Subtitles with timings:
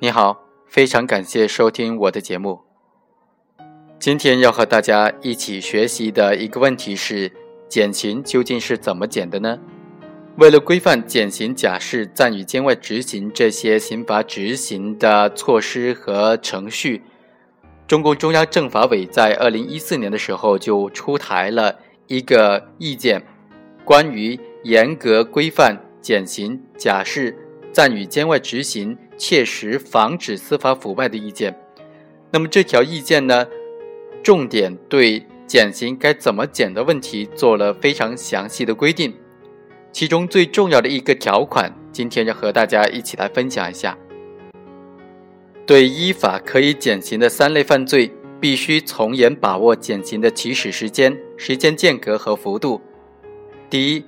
[0.00, 2.60] 你好，非常感谢收听我的节目。
[3.98, 7.32] 今天要和大家一起学习的一个问题是：
[7.68, 9.58] 减刑究竟是怎么减的呢？
[10.36, 17.02] 为了规范减刑、假释、暂予监外执行这些刑罚执行的措施和程序，
[17.88, 21.76] 中共中央政法委在二零一四年的时候就出台了
[22.06, 23.20] 一个意见，
[23.84, 25.76] 关于严格规范。
[26.00, 27.36] 减刑、假释、
[27.72, 31.56] 暂予监外执行，切实防止司法腐败的意见。
[32.30, 33.46] 那么这条意见呢，
[34.22, 39.14] 重点对减刑该怎么减的问题做了非常详细的规定。
[39.92, 43.96] 其中最重要的一个条款，今天要和大家一起来分享一下。
[45.66, 52.80] 对依法可以减刑的三类犯罪，必须从严把握减刑的起始时间、时间间隔和幅度。
[53.70, 54.04] 第一。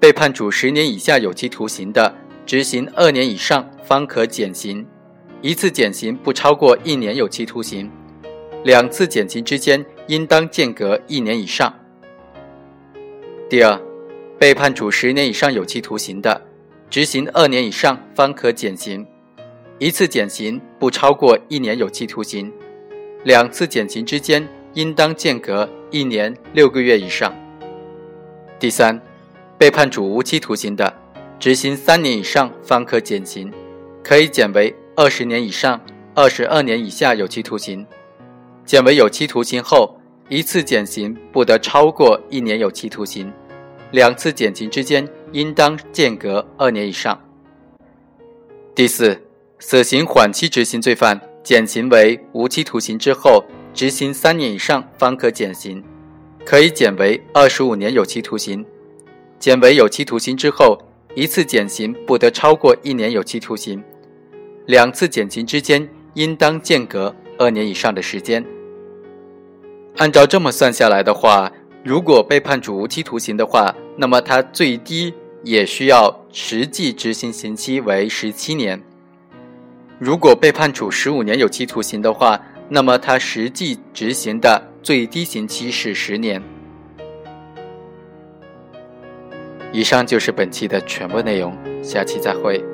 [0.00, 2.14] 被判处十年以下有期徒刑的，
[2.48, 4.86] 执行二年以上方可减刑，
[5.42, 7.90] 一次减刑不超过一年有期徒刑，
[8.64, 11.70] 两次减刑之间应当间隔一年以上。
[13.50, 13.78] 第二，
[14.38, 16.40] 被判处十年以上有期徒刑的，
[16.88, 19.06] 执行二年以上方可减刑，
[19.78, 22.50] 一次减刑不超过一年有期徒刑，
[23.24, 27.30] 两次减刑之间应当间隔一年六个月以上。
[28.58, 28.98] 第三。
[29.58, 30.94] 被判处无期徒刑的，
[31.38, 33.52] 执行三年以上方可减刑，
[34.02, 35.80] 可以减为二十年以上
[36.12, 37.86] 二十二年以下有期徒刑。
[38.64, 39.96] 减为有期徒刑后，
[40.28, 43.32] 一次减刑不得超过一年有期徒刑，
[43.92, 47.16] 两次减刑之间应当间隔二年以上。
[48.74, 49.22] 第四，
[49.60, 55.82] 死刑缓期执行罪犯减刑为无期徒刑之后，执行三年以上方可减刑，
[56.44, 58.66] 可以减为二十五年有期徒刑。
[59.38, 60.76] 减为有期徒刑之后，
[61.18, 63.82] 一次减刑不得超过一年有期徒刑，
[64.66, 68.46] 两次减刑之间应当间隔二年以上的时间。
[69.96, 71.50] 按照这么算下来的话，
[71.82, 78.78] 如果被判处无期徒刑的话，那么他最低也需要实际执行刑期为十七年；
[79.98, 86.40] 如果被判处十五年有期徒刑的话，那么他实际执行的最低刑期是十年。
[89.72, 92.64] 以上就是本期的全部内容，下期再会。